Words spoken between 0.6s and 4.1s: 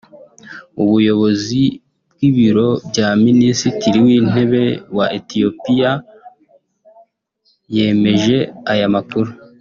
umuyobozi w’ibiro bya Minisitiri